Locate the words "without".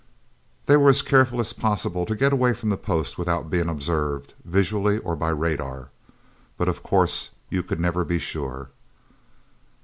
3.19-3.51